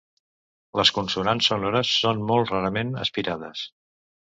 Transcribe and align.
Les 0.81 0.93
consonants 0.95 1.51
sonores 1.53 1.95
són 2.01 2.27
molt 2.33 2.57
rarament 2.57 2.95
aspirades. 3.07 3.69